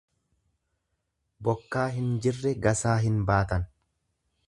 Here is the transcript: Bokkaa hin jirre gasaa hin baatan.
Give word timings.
Bokkaa 1.49 1.85
hin 1.99 2.09
jirre 2.27 2.57
gasaa 2.67 2.99
hin 3.07 3.25
baatan. 3.33 3.71